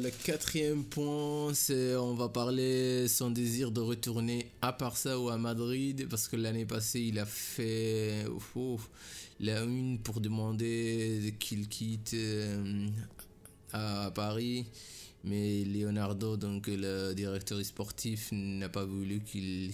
Le 0.00 0.10
quatrième 0.10 0.84
point, 0.84 1.52
c'est 1.52 1.96
on 1.96 2.14
va 2.14 2.28
parler 2.30 3.08
son 3.08 3.30
désir 3.30 3.70
de 3.70 3.80
retourner 3.80 4.50
à 4.62 4.72
Barça 4.72 5.18
ou 5.18 5.28
à 5.28 5.36
Madrid 5.36 6.06
parce 6.08 6.28
que 6.28 6.36
l'année 6.36 6.64
passée 6.64 7.00
il 7.00 7.18
a 7.18 7.26
fait 7.26 8.24
la 9.40 9.60
une 9.60 9.98
pour 9.98 10.20
demander 10.20 11.34
qu'il 11.38 11.68
quitte 11.68 12.14
euh, 12.14 12.88
à 13.72 14.10
Paris, 14.14 14.66
mais 15.24 15.64
Leonardo 15.64 16.38
donc 16.38 16.68
le 16.68 17.12
directeur 17.12 17.62
sportif 17.62 18.30
n'a 18.32 18.70
pas 18.70 18.84
voulu 18.84 19.20
qu'il 19.20 19.72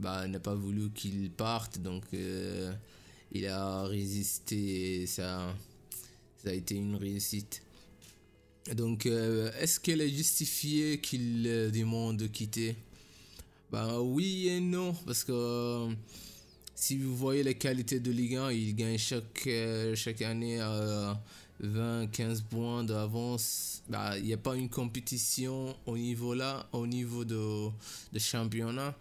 bah, 0.00 0.24
parte 1.36 1.80
donc 1.80 2.04
euh, 2.14 2.72
il 3.32 3.46
a 3.46 3.82
résisté 3.82 5.06
ça 5.06 5.52
a 6.46 6.52
été 6.52 6.76
une 6.76 6.96
réussite. 6.96 7.65
Donc, 8.74 9.06
euh, 9.06 9.50
est-ce 9.60 9.78
qu'elle 9.78 10.00
est 10.00 10.08
justifiée 10.08 11.00
qu'il 11.00 11.42
demande 11.72 12.16
de 12.16 12.26
quitter? 12.26 12.76
Ben 13.70 13.98
oui 14.00 14.48
et 14.48 14.60
non, 14.60 14.94
parce 15.06 15.24
que 15.24 15.32
euh, 15.32 15.92
si 16.74 16.96
vous 16.98 17.16
voyez 17.16 17.42
les 17.42 17.54
qualités 17.56 18.00
de 18.00 18.10
Ligue 18.10 18.36
1, 18.36 18.52
il 18.52 18.74
gagne 18.74 18.98
chaque, 18.98 19.46
euh, 19.46 19.94
chaque 19.94 20.22
année 20.22 20.60
à 20.60 21.20
20-15 21.62 22.42
points 22.44 22.84
d'avance. 22.84 23.82
Bah, 23.88 24.18
il 24.18 24.24
n'y 24.24 24.32
a 24.32 24.36
pas 24.36 24.56
une 24.56 24.68
compétition 24.68 25.76
au 25.86 25.96
niveau 25.96 26.34
là, 26.34 26.68
au 26.72 26.86
niveau 26.86 27.24
de, 27.24 27.68
de 28.12 28.18
championnat. 28.18 28.94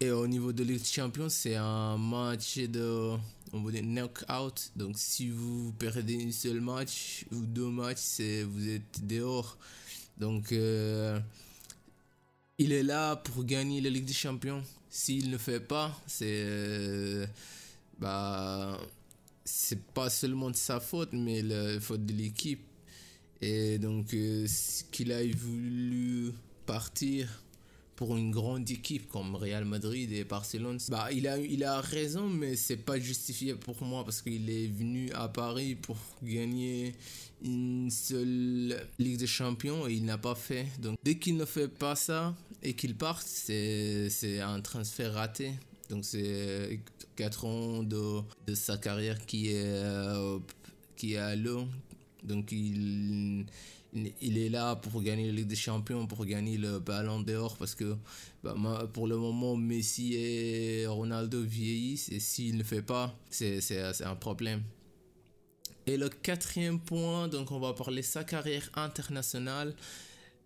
Et 0.00 0.10
au 0.10 0.26
niveau 0.26 0.52
de 0.52 0.62
Ligue 0.62 0.78
des 0.78 0.84
Champions, 0.84 1.28
c'est 1.28 1.56
un 1.56 1.98
match 1.98 2.58
de 2.58 3.12
on 3.52 3.60
dire 3.70 3.82
knockout. 3.82 4.72
Donc 4.76 4.96
si 4.96 5.28
vous 5.28 5.72
perdez 5.72 6.14
une 6.14 6.32
seule 6.32 6.60
match 6.60 7.24
ou 7.32 7.40
deux 7.40 7.68
matchs, 7.68 8.20
vous 8.20 8.68
êtes 8.68 9.06
dehors. 9.06 9.58
Donc 10.18 10.52
euh, 10.52 11.18
il 12.58 12.72
est 12.72 12.82
là 12.82 13.16
pour 13.16 13.44
gagner 13.44 13.80
la 13.80 13.90
Ligue 13.90 14.04
des 14.04 14.12
Champions. 14.12 14.62
S'il 14.88 15.30
ne 15.30 15.38
fait 15.38 15.60
pas, 15.60 15.98
c'est 16.06 16.26
euh, 16.26 17.26
bah 17.98 18.78
c'est 19.44 19.82
pas 19.94 20.10
seulement 20.10 20.50
de 20.50 20.56
sa 20.56 20.80
faute, 20.80 21.12
mais 21.12 21.42
la 21.42 21.80
faute 21.80 22.04
de 22.06 22.12
l'équipe. 22.12 22.64
Et 23.40 23.78
donc 23.78 24.12
euh, 24.14 24.46
qu'il 24.92 25.12
a 25.12 25.22
voulu 25.34 26.32
partir 26.66 27.28
pour 28.00 28.16
une 28.16 28.30
grande 28.30 28.70
équipe 28.70 29.10
comme 29.10 29.34
Real 29.34 29.66
Madrid 29.66 30.10
et 30.10 30.24
Barcelone, 30.24 30.78
bah, 30.88 31.10
il, 31.12 31.28
a, 31.28 31.36
il 31.36 31.62
a 31.64 31.82
raison, 31.82 32.30
mais 32.30 32.56
c'est 32.56 32.78
pas 32.78 32.98
justifié 32.98 33.54
pour 33.56 33.82
moi 33.82 34.06
parce 34.06 34.22
qu'il 34.22 34.48
est 34.48 34.68
venu 34.68 35.12
à 35.12 35.28
Paris 35.28 35.74
pour 35.74 35.98
gagner 36.22 36.94
une 37.44 37.90
seule 37.90 38.86
Ligue 38.98 39.18
des 39.18 39.26
Champions 39.26 39.86
et 39.86 39.92
il 39.92 40.06
n'a 40.06 40.16
pas 40.16 40.34
fait. 40.34 40.66
Donc 40.78 40.96
dès 41.04 41.16
qu'il 41.16 41.36
ne 41.36 41.44
fait 41.44 41.68
pas 41.68 41.94
ça 41.94 42.34
et 42.62 42.72
qu'il 42.72 42.96
parte, 42.96 43.26
c'est 43.26 44.40
un 44.40 44.62
transfert 44.62 45.12
raté. 45.12 45.52
Donc 45.90 46.06
c'est 46.06 46.80
4 47.16 47.44
ans 47.44 47.82
de, 47.82 48.22
de, 48.46 48.54
sa 48.54 48.78
carrière 48.78 49.26
qui 49.26 49.48
est, 49.48 50.40
qui 50.96 51.12
est 51.12 51.18
à 51.18 51.36
l'eau. 51.36 51.66
Donc 52.24 52.50
il, 52.50 53.44
il 53.92 54.38
est 54.38 54.48
là 54.48 54.76
pour 54.76 55.02
gagner 55.02 55.26
la 55.26 55.32
Ligue 55.32 55.46
des 55.46 55.56
Champions, 55.56 56.06
pour 56.06 56.24
gagner 56.24 56.56
le 56.56 56.78
Ballon 56.78 57.20
d'Or, 57.20 57.56
parce 57.56 57.74
que 57.74 57.96
bah, 58.42 58.54
pour 58.92 59.06
le 59.06 59.16
moment, 59.16 59.56
Messi 59.56 60.14
et 60.14 60.86
Ronaldo 60.86 61.42
vieillissent, 61.42 62.08
et 62.10 62.20
s'il 62.20 62.56
ne 62.56 62.62
fait 62.62 62.82
pas, 62.82 63.14
c'est 63.30 64.04
un 64.04 64.16
problème. 64.16 64.62
Et 65.86 65.96
le 65.96 66.08
quatrième 66.08 66.78
point, 66.78 67.26
donc 67.28 67.50
on 67.50 67.58
va 67.58 67.72
parler 67.72 68.02
sa 68.02 68.22
carrière 68.22 68.70
internationale. 68.74 69.74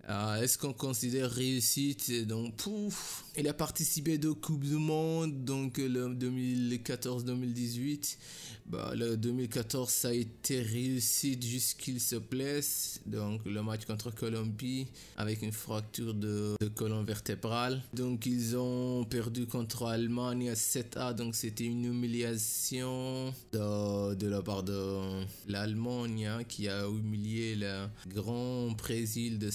Euh, 0.09 0.43
est-ce 0.43 0.59
qu'on 0.59 0.73
considère 0.75 1.31
réussite 1.31 2.27
Donc, 2.27 2.57
pouf, 2.57 3.25
il 3.39 3.49
a 3.49 3.55
participé 3.55 4.19
deux 4.19 4.35
Coupes 4.35 4.65
du 4.65 4.77
Monde, 4.77 5.45
donc 5.45 5.79
le 5.79 6.09
2014-2018. 6.15 8.19
Bah, 8.67 8.93
le 8.95 9.17
2014, 9.17 9.91
ça 9.91 10.09
a 10.09 10.13
été 10.13 10.61
réussite 10.61 11.43
jusqu'il 11.45 12.01
se 12.01 12.17
blesse. 12.17 13.01
Donc, 13.07 13.41
le 13.47 13.63
match 13.63 13.87
contre 13.87 14.15
Colombie 14.15 14.87
avec 15.17 15.43
une 15.43 15.53
fracture 15.53 16.15
de, 16.15 16.55
de 16.61 16.69
colonne 16.69 17.05
vertébrale. 17.05 17.83
Donc, 17.93 18.27
ils 18.27 18.57
ont 18.57 19.05
perdu 19.05 19.47
contre 19.47 19.87
Allemagne 19.87 20.51
à 20.51 20.55
7A. 20.55 21.15
Donc, 21.15 21.35
c'était 21.35 21.65
une 21.65 21.85
humiliation 21.85 23.33
de, 23.53 24.15
de 24.15 24.27
la 24.27 24.43
part 24.43 24.63
de 24.63 25.25
l'Allemagne 25.49 26.27
hein, 26.27 26.45
qui 26.45 26.69
a 26.69 26.87
humilié 26.87 27.57
le 27.57 27.87
grand 28.15 28.71
Brésil 28.73 29.39
de 29.39 29.51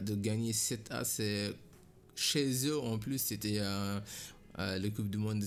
de 0.00 0.14
gagner 0.14 0.52
7A, 0.52 1.04
c'est 1.04 1.54
chez 2.14 2.66
eux 2.66 2.78
en 2.78 2.98
plus, 2.98 3.18
c'était 3.18 3.58
euh, 3.58 4.00
euh, 4.58 4.78
le 4.78 4.90
Coupe 4.90 5.10
du 5.10 5.18
Monde 5.18 5.44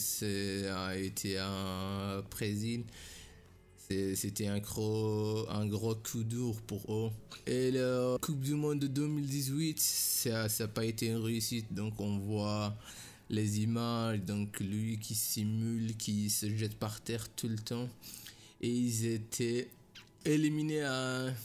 a 0.76 0.98
été 0.98 1.38
un 1.38 2.24
Brésil. 2.30 2.84
C'était 3.88 4.48
un 4.48 4.58
gros, 4.58 5.48
un 5.48 5.68
gros 5.68 5.94
coup 5.94 6.24
dur 6.24 6.60
pour 6.66 6.82
eux. 6.92 7.12
Et 7.46 7.70
la 7.70 8.18
Coupe 8.20 8.42
du 8.42 8.56
Monde 8.56 8.80
de 8.80 8.88
2018, 8.88 9.80
ça 9.80 10.48
n'a 10.48 10.68
pas 10.68 10.86
été 10.86 11.08
une 11.08 11.18
réussite. 11.18 11.72
Donc 11.72 12.00
on 12.00 12.18
voit 12.18 12.76
les 13.30 13.62
images, 13.62 14.22
donc 14.22 14.60
lui 14.60 14.98
qui 14.98 15.14
simule, 15.14 15.96
qui 15.98 16.32
se 16.32 16.50
jette 16.56 16.78
par 16.78 17.00
terre 17.02 17.30
tout 17.30 17.48
le 17.48 17.58
temps. 17.58 17.88
Et 18.60 18.70
ils 18.70 19.06
étaient 19.06 19.70
éliminés 20.26 20.82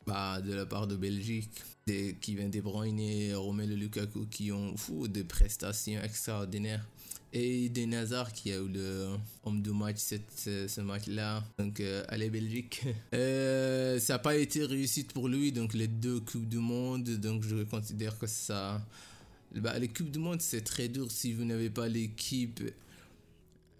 bah, 0.07 0.41
de 0.41 0.55
la 0.55 0.65
part 0.65 0.87
de 0.87 0.97
Belgique 0.97 1.51
des 1.91 2.17
Kevin 2.21 2.51
De 2.51 2.61
Bruyne 2.61 3.01
et 3.01 3.35
Romelu 3.35 3.75
Lukaku 3.75 4.27
qui 4.31 4.53
ont 4.53 4.77
fou, 4.77 5.09
des 5.09 5.25
prestations 5.25 6.01
extraordinaires. 6.03 6.87
Et 7.33 7.69
des 7.69 7.87
Nazar 7.87 8.33
qui 8.33 8.53
a 8.53 8.57
eu 8.57 8.69
le 8.69 9.07
homme 9.45 9.63
du 9.63 9.71
match 9.71 9.99
ce, 9.99 10.81
match-là. 10.81 11.45
Donc, 11.59 11.79
euh, 11.79 12.05
allez 12.09 12.31
Belgique. 12.31 12.83
Euh, 13.15 13.99
ça 13.99 14.15
n'a 14.15 14.19
pas 14.19 14.37
été 14.37 14.65
réussite 14.65 15.13
pour 15.13 15.29
lui. 15.29 15.53
Donc, 15.53 15.75
les 15.75 15.87
deux 15.87 16.21
Coupes 16.21 16.49
du 16.49 16.59
Monde. 16.59 17.09
Donc, 17.19 17.45
je 17.45 17.63
considère 17.65 18.19
que 18.19 18.27
ça. 18.27 18.85
Bah, 19.55 19.79
les 19.79 19.89
Coupes 19.89 20.11
du 20.11 20.19
Monde, 20.19 20.41
c'est 20.41 20.63
très 20.63 20.89
dur 20.89 21.11
si 21.11 21.33
vous 21.33 21.45
n'avez 21.45 21.71
pas 21.71 21.89
l'équipe. 21.89 22.61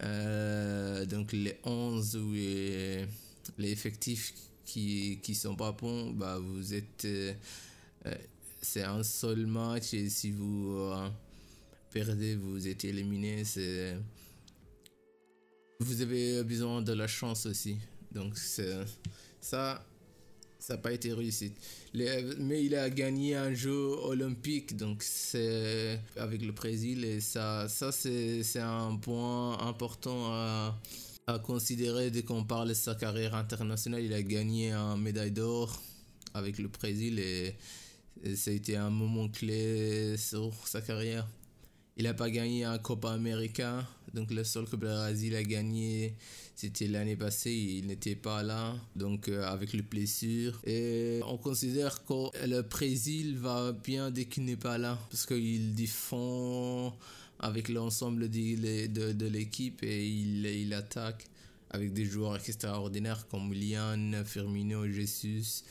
Euh, 0.03 1.05
donc, 1.05 1.33
les 1.33 1.57
11 1.65 2.15
ou 2.17 2.33
les, 2.33 3.05
effectifs 3.59 4.33
qui, 4.65 5.19
qui 5.21 5.35
sont 5.35 5.55
pas 5.55 5.73
bons, 5.73 6.11
bah, 6.11 6.39
vous 6.39 6.73
êtes 6.73 7.05
c'est 8.61 8.83
un 8.83 9.03
seul 9.03 9.45
match 9.47 9.93
et 9.93 10.09
si 10.09 10.31
vous 10.31 10.73
euh, 10.75 11.09
perdez, 11.91 12.35
vous 12.35 12.67
êtes 12.67 12.85
éliminé. 12.85 13.43
C'est 13.43 13.97
vous 15.79 16.01
avez 16.01 16.43
besoin 16.43 16.81
de 16.81 16.93
la 16.93 17.07
chance 17.07 17.45
aussi. 17.47 17.77
Donc 18.11 18.37
ça, 18.37 18.85
ça 19.39 19.83
n'a 20.69 20.77
pas 20.77 20.93
été 20.93 21.11
réussi. 21.11 21.53
mais 21.93 22.63
il 22.63 22.75
a 22.75 22.89
gagné 22.89 23.35
un 23.35 23.53
jeu 23.53 23.95
olympique, 24.03 24.77
donc 24.77 25.01
c'est 25.01 25.99
avec 26.17 26.43
le 26.43 26.51
Brésil 26.51 27.03
et 27.03 27.19
ça, 27.19 27.67
ça 27.67 27.91
c'est 27.91 28.59
un 28.59 28.95
point 28.97 29.57
important 29.59 30.27
à, 30.31 30.79
à 31.27 31.39
considérer 31.39 32.11
dès 32.11 32.21
qu'on 32.23 32.43
parle 32.43 32.69
de 32.69 32.73
sa 32.75 32.93
carrière 32.93 33.33
internationale. 33.33 34.03
Il 34.03 34.13
a 34.13 34.21
gagné 34.21 34.71
un 34.71 34.97
médaille 34.97 35.31
d'or 35.31 35.81
avec 36.33 36.59
le 36.59 36.67
Brésil 36.67 37.19
ça 38.35 38.51
a 38.51 38.53
été 38.53 38.75
un 38.75 38.89
moment 38.89 39.27
clé 39.29 40.15
sur 40.17 40.53
sa 40.67 40.81
carrière. 40.81 41.27
Il 41.97 42.05
n'a 42.05 42.13
pas 42.13 42.29
gagné 42.29 42.63
un 42.63 42.77
Copa 42.77 43.11
América, 43.11 43.85
donc 44.13 44.31
le 44.31 44.43
seul 44.43 44.65
que 44.65 44.71
le 44.71 44.77
Brésil 44.77 45.35
a 45.35 45.43
gagné, 45.43 46.15
c'était 46.55 46.87
l'année 46.87 47.17
passée, 47.17 47.53
il 47.53 47.87
n'était 47.87 48.15
pas 48.15 48.43
là, 48.43 48.75
donc 48.95 49.27
euh, 49.27 49.43
avec 49.45 49.73
les 49.73 49.81
blessures. 49.81 50.59
Et 50.65 51.19
on 51.27 51.37
considère 51.37 52.03
que 52.05 52.47
le 52.47 52.61
Brésil 52.61 53.37
va 53.37 53.73
bien 53.73 54.09
dès 54.09 54.25
qu'il 54.25 54.45
n'est 54.45 54.55
pas 54.55 54.77
là, 54.77 54.97
parce 55.09 55.25
qu'il 55.25 55.75
défend 55.75 56.97
avec 57.39 57.69
l'ensemble 57.69 58.29
de, 58.29 58.87
de, 58.87 59.11
de 59.11 59.27
l'équipe 59.27 59.83
et 59.83 60.07
il, 60.07 60.45
il 60.45 60.73
attaque 60.73 61.27
avec 61.71 61.93
des 61.93 62.05
joueurs 62.05 62.35
extraordinaires 62.35 63.27
comme 63.29 63.53
Lian, 63.53 64.23
Firmino, 64.25 64.87
Jesus, 64.87 65.63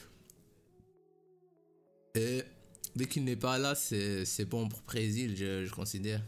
et 2.14 2.42
dès 2.96 3.06
qu'il 3.06 3.24
n'est 3.24 3.36
pas 3.36 3.58
là, 3.58 3.74
c'est 3.74 4.44
bon 4.46 4.68
pour 4.68 4.80
Brésil, 4.82 5.34
je, 5.36 5.64
je 5.64 5.70
considère. 5.72 6.22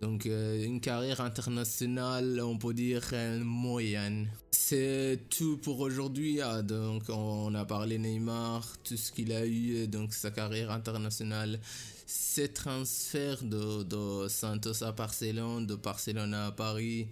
Donc 0.00 0.26
euh, 0.26 0.62
une 0.62 0.80
carrière 0.80 1.20
internationale, 1.20 2.40
on 2.42 2.58
peut 2.58 2.74
dire 2.74 3.02
moyenne. 3.42 4.28
C'est 4.50 5.20
tout 5.30 5.56
pour 5.58 5.80
aujourd'hui. 5.80 6.40
Ah, 6.40 6.62
donc 6.62 7.04
on 7.08 7.54
a 7.54 7.64
parlé 7.64 7.98
Neymar, 7.98 8.76
tout 8.84 8.96
ce 8.96 9.10
qu'il 9.10 9.32
a 9.32 9.46
eu, 9.46 9.86
donc 9.86 10.12
sa 10.12 10.30
carrière 10.30 10.70
internationale, 10.70 11.58
ses 12.06 12.52
transferts 12.52 13.42
de, 13.42 13.84
de 13.84 14.28
Santos 14.28 14.84
à 14.84 14.92
Barcelone, 14.92 15.66
de 15.66 15.76
Barcelone 15.76 16.34
à 16.34 16.52
Paris, 16.52 17.06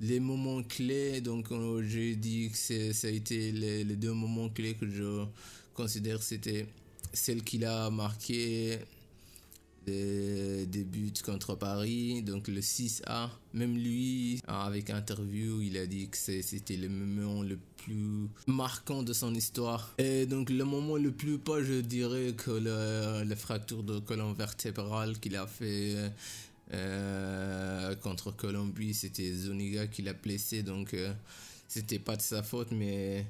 les 0.00 0.18
moments 0.18 0.62
clés. 0.64 1.20
Donc 1.20 1.46
j'ai 1.82 2.16
dit 2.16 2.50
que 2.50 2.92
ça 2.92 3.06
a 3.06 3.10
été 3.10 3.52
les, 3.52 3.84
les, 3.84 3.96
deux 3.96 4.12
moments 4.12 4.48
clés 4.48 4.74
que 4.74 4.88
je 4.88 5.24
considère 5.74 6.22
c'était 6.22 6.66
celle 7.12 7.42
qu'il 7.42 7.64
a 7.64 7.90
marqué 7.90 8.78
des, 9.86 10.84
buts 10.84 11.12
contre 11.24 11.54
Paris, 11.54 12.22
donc 12.22 12.48
le 12.48 12.60
6A. 12.60 13.28
Même 13.54 13.76
lui, 13.76 14.40
avec 14.46 14.90
interview, 14.90 15.62
il 15.62 15.76
a 15.76 15.86
dit 15.86 16.08
que 16.08 16.16
c'était 16.16 16.76
le 16.76 16.88
moment 16.88 17.42
le 17.42 17.58
plus 17.76 18.28
marquant 18.46 19.02
de 19.02 19.12
son 19.12 19.34
histoire. 19.34 19.94
Et 19.98 20.26
donc 20.26 20.50
le 20.50 20.64
moment 20.64 20.96
le 20.96 21.12
plus 21.12 21.38
pas, 21.38 21.62
je 21.62 21.80
dirais 21.80 22.34
que 22.36 22.50
la 22.50 23.36
fracture 23.36 23.82
de 23.82 23.98
colonne 24.00 24.34
vertébrale 24.34 25.18
qu'il 25.18 25.36
a 25.36 25.46
fait 25.46 26.10
euh, 26.72 27.94
contre 27.96 28.32
Colombie, 28.32 28.94
c'était 28.94 29.32
Zoniga 29.32 29.86
qui 29.86 30.02
l'a 30.02 30.14
blessé, 30.14 30.62
donc 30.64 30.94
euh, 30.94 31.12
c'était 31.68 32.00
pas 32.00 32.16
de 32.16 32.22
sa 32.22 32.42
faute, 32.42 32.72
mais 32.72 33.24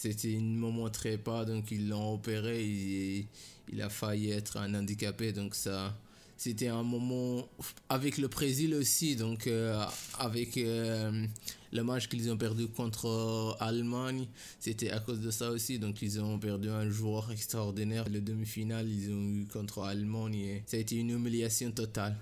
c'était 0.00 0.36
un 0.36 0.40
moment 0.40 0.88
très 0.90 1.18
pas, 1.18 1.44
donc 1.44 1.72
ils 1.72 1.88
l'ont 1.88 2.14
opéré, 2.14 3.26
il 3.72 3.82
a 3.82 3.88
failli 3.88 4.30
être 4.30 4.56
un 4.56 4.72
handicapé, 4.74 5.32
donc 5.32 5.56
ça, 5.56 5.92
c'était 6.36 6.68
un 6.68 6.84
moment 6.84 7.48
avec 7.88 8.16
le 8.16 8.28
Brésil 8.28 8.76
aussi, 8.76 9.16
donc 9.16 9.48
euh, 9.48 9.84
avec 10.20 10.56
euh, 10.56 11.26
le 11.72 11.82
match 11.82 12.06
qu'ils 12.06 12.30
ont 12.30 12.36
perdu 12.36 12.68
contre 12.68 13.56
l'Allemagne, 13.58 14.28
c'était 14.60 14.92
à 14.92 15.00
cause 15.00 15.18
de 15.18 15.32
ça 15.32 15.50
aussi, 15.50 15.80
donc 15.80 16.00
ils 16.00 16.20
ont 16.20 16.38
perdu 16.38 16.68
un 16.70 16.88
joueur 16.88 17.32
extraordinaire. 17.32 18.08
Le 18.08 18.20
demi-finale, 18.20 18.88
ils 18.88 19.10
ont 19.10 19.28
eu 19.28 19.46
contre 19.52 19.80
l'Allemagne 19.80 20.36
et 20.36 20.62
ça 20.66 20.76
a 20.76 20.80
été 20.80 20.94
une 20.94 21.10
humiliation 21.10 21.72
totale. 21.72 22.16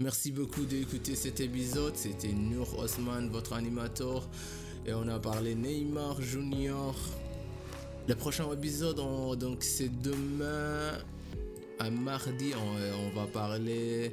Merci 0.00 0.32
beaucoup 0.32 0.64
d'écouter 0.64 1.14
cet 1.14 1.40
épisode, 1.40 1.94
c'était 1.94 2.32
Nour 2.32 2.78
Osman, 2.78 3.28
votre 3.28 3.52
animateur. 3.52 4.30
Et 4.88 4.94
on 4.94 5.08
a 5.08 5.18
parlé 5.18 5.56
Neymar 5.56 6.22
Junior. 6.22 6.94
Le 8.06 8.14
prochain 8.14 8.52
épisode, 8.52 8.96
donc 9.36 9.64
c'est 9.64 9.90
demain 10.00 10.92
à 11.80 11.90
mardi. 11.90 12.52
On, 12.54 13.18
va 13.18 13.26
parler. 13.26 14.12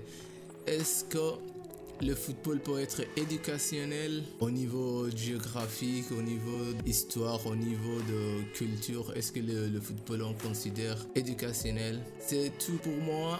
Est-ce 0.65 1.03
que 1.05 1.37
le 2.01 2.15
football 2.15 2.59
peut 2.59 2.79
être 2.79 3.03
éducationnel 3.15 4.23
au 4.39 4.49
niveau 4.49 5.11
géographique, 5.11 6.11
au 6.11 6.23
niveau 6.23 6.73
histoire, 6.87 7.45
au 7.45 7.55
niveau 7.55 7.99
de 8.09 8.41
culture? 8.55 9.13
Est-ce 9.15 9.31
que 9.31 9.41
le, 9.41 9.67
le, 9.67 9.79
football 9.79 10.23
on 10.23 10.33
considère 10.33 10.97
éducationnel? 11.13 11.99
C'est 12.19 12.51
tout 12.57 12.79
pour 12.81 12.97
moi. 12.97 13.39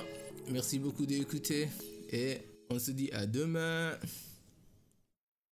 Merci 0.52 0.78
beaucoup 0.78 1.08
d'écouter 1.08 1.68
et 2.12 2.38
on 2.70 2.78
se 2.78 2.92
dit 2.92 3.10
à 3.12 3.26
demain. 3.26 3.94